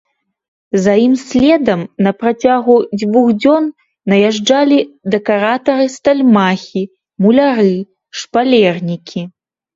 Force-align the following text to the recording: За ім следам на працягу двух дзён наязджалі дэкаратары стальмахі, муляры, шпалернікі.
За 0.83 0.93
ім 1.07 1.11
следам 1.23 1.81
на 2.07 2.13
працягу 2.21 2.77
двух 3.01 3.27
дзён 3.41 3.67
наязджалі 4.15 4.79
дэкаратары 5.17 5.85
стальмахі, 5.99 6.83
муляры, 7.29 7.77
шпалернікі. 8.25 9.21